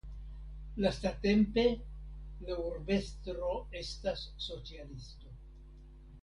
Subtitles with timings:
[0.85, 1.65] Lastatempe
[2.47, 3.53] la urbestro
[3.83, 5.37] estas socialisto.